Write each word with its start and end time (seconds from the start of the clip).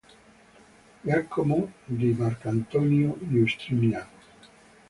Giacomo 1.05 1.71
di 1.85 2.11
Marcantonio 2.17 3.19
Giustinian. 3.19 4.07